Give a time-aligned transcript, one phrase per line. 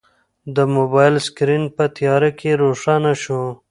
[0.55, 3.41] د موبایل سکرین په تیاره کې روښانه شو.